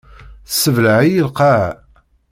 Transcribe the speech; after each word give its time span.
Tessebleɛ-iyi 0.49 1.21
lqaɛa. 1.27 1.69